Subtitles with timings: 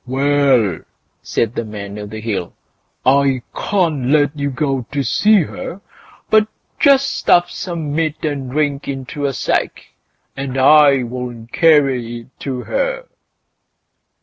[0.07, 0.79] "Well!"
[1.21, 2.53] said the Man o' the Hill,
[3.05, 5.79] "I can't let you go to see her;
[6.27, 6.47] but
[6.79, 9.89] just stuff some meat and drink into a sack,
[10.35, 13.05] and I'll carry it to her."